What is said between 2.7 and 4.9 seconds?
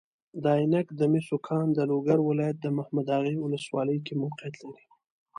محمداغې والسوالۍ کې موقیعت لري.